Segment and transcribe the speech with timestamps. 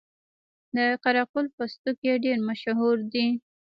[0.75, 3.27] د قره قل پوستکي ډیر مشهور دي